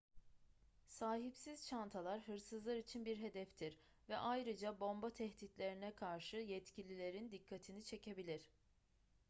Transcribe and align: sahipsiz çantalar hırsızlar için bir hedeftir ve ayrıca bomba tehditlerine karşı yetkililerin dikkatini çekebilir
sahipsiz 0.89 1.67
çantalar 1.67 2.21
hırsızlar 2.21 2.75
için 2.75 3.05
bir 3.05 3.17
hedeftir 3.17 3.79
ve 4.09 4.17
ayrıca 4.17 4.79
bomba 4.79 5.09
tehditlerine 5.13 5.95
karşı 5.95 6.37
yetkililerin 6.37 7.31
dikkatini 7.31 7.83
çekebilir 7.83 8.41